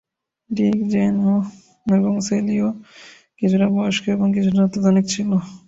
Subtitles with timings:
[0.49, 1.15] ডিক, Jane
[1.91, 2.67] এবং স্যালিও
[3.39, 5.29] কিছুটা বয়স্ক এবং কিছুটা অত্যাধুনিক ছিল।